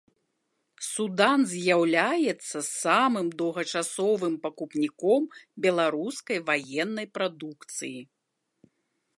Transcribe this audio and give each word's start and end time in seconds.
Судан 0.91 1.39
з'яўляецца 1.51 2.57
самым 2.69 3.27
доўгачасовым 3.41 4.33
пакупніком 4.47 5.21
беларускай 5.67 6.37
ваеннай 6.49 7.07
прадукцыі. 7.19 7.99